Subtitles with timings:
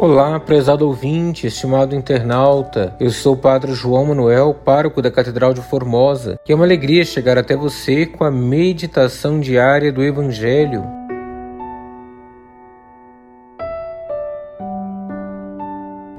[0.00, 2.94] Olá, prezado ouvinte, estimado internauta.
[3.00, 7.04] Eu sou o Padre João Manuel, pároco da Catedral de Formosa, e é uma alegria
[7.04, 10.84] chegar até você com a meditação diária do Evangelho.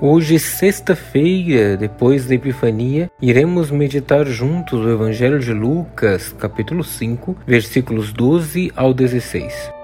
[0.00, 8.12] Hoje, sexta-feira, depois da Epifania, iremos meditar juntos o Evangelho de Lucas, capítulo 5, versículos
[8.12, 9.83] 12 ao 16.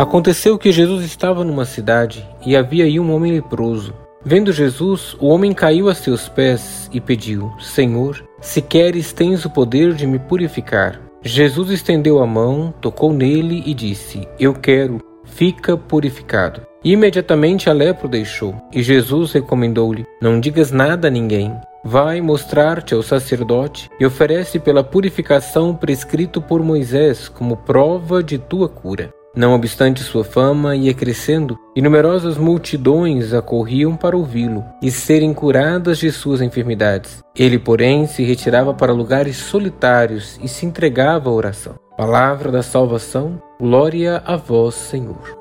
[0.00, 3.92] Aconteceu que Jesus estava numa cidade e havia aí um homem leproso.
[4.24, 9.50] Vendo Jesus, o homem caiu a seus pés e pediu: Senhor, se queres, tens o
[9.50, 10.98] poder de me purificar.
[11.22, 16.62] Jesus estendeu a mão, tocou nele e disse: Eu quero, fica purificado.
[16.82, 18.54] E imediatamente a lepra o deixou.
[18.72, 21.54] E Jesus recomendou-lhe: Não digas nada a ninguém.
[21.84, 28.66] Vai mostrar-te ao sacerdote e oferece pela purificação prescrito por Moisés como prova de tua
[28.66, 29.12] cura.
[29.34, 35.98] Não obstante sua fama ia crescendo, e numerosas multidões acorriam para ouvi-lo e serem curadas
[35.98, 37.22] de suas enfermidades.
[37.36, 41.76] Ele, porém, se retirava para lugares solitários e se entregava à oração.
[41.96, 45.39] Palavra da salvação, glória a vós, Senhor.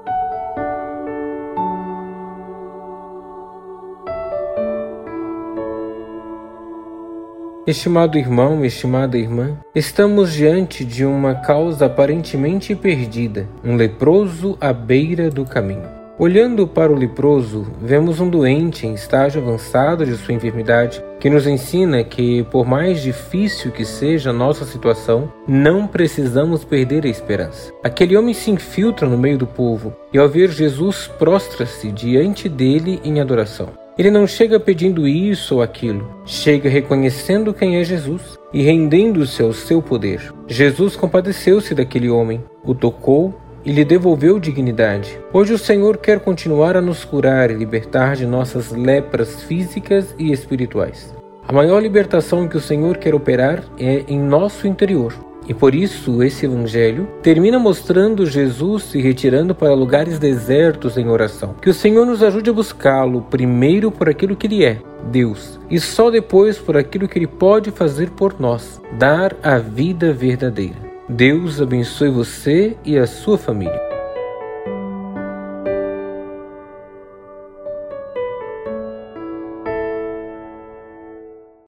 [7.70, 15.30] Estimado irmão, estimada irmã, estamos diante de uma causa aparentemente perdida, um leproso à beira
[15.30, 15.88] do caminho.
[16.18, 21.46] Olhando para o leproso, vemos um doente em estágio avançado de sua enfermidade, que nos
[21.46, 27.72] ensina que, por mais difícil que seja a nossa situação, não precisamos perder a esperança.
[27.84, 33.00] Aquele homem se infiltra no meio do povo e, ao ver Jesus, prostra-se diante dele
[33.04, 33.70] em adoração.
[34.00, 39.52] Ele não chega pedindo isso ou aquilo, chega reconhecendo quem é Jesus e rendendo-se ao
[39.52, 40.34] seu poder.
[40.48, 45.20] Jesus compadeceu-se daquele homem, o tocou e lhe devolveu dignidade.
[45.34, 50.32] Hoje o Senhor quer continuar a nos curar e libertar de nossas lepras físicas e
[50.32, 51.14] espirituais.
[51.46, 55.14] A maior libertação que o Senhor quer operar é em nosso interior.
[55.50, 61.56] E por isso esse evangelho termina mostrando Jesus se retirando para lugares desertos em oração.
[61.60, 64.80] Que o Senhor nos ajude a buscá-lo primeiro por aquilo que ele é,
[65.12, 70.14] Deus, e só depois por aquilo que ele pode fazer por nós, dar a vida
[70.14, 70.78] verdadeira.
[71.10, 73.89] Deus abençoe você e a sua família.